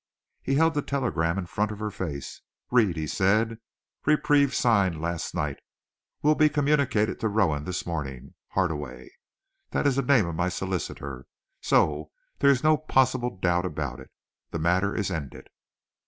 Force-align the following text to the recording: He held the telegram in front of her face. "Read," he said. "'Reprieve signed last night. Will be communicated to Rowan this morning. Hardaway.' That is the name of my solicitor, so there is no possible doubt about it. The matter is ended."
He 0.41 0.55
held 0.55 0.73
the 0.73 0.81
telegram 0.81 1.37
in 1.37 1.45
front 1.45 1.69
of 1.69 1.77
her 1.77 1.91
face. 1.91 2.41
"Read," 2.71 2.97
he 2.97 3.05
said. 3.05 3.59
"'Reprieve 4.03 4.55
signed 4.55 4.99
last 4.99 5.35
night. 5.35 5.59
Will 6.23 6.33
be 6.33 6.49
communicated 6.49 7.19
to 7.19 7.27
Rowan 7.29 7.65
this 7.65 7.85
morning. 7.85 8.33
Hardaway.' 8.47 9.11
That 9.69 9.85
is 9.85 9.97
the 9.97 10.01
name 10.01 10.25
of 10.25 10.33
my 10.33 10.49
solicitor, 10.49 11.27
so 11.61 12.09
there 12.39 12.49
is 12.49 12.63
no 12.63 12.77
possible 12.77 13.37
doubt 13.37 13.63
about 13.63 13.99
it. 13.99 14.09
The 14.49 14.57
matter 14.57 14.95
is 14.95 15.11
ended." 15.11 15.51